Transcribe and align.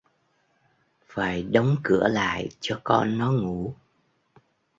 Phải 1.05 1.43
Đóng 1.43 1.75
cửa 1.83 2.07
lại 2.11 2.49
cho 2.59 2.79
con 2.83 3.17
nó 3.17 3.31
ngủ 3.31 3.75